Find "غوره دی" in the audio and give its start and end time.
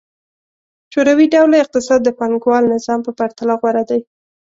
3.59-4.01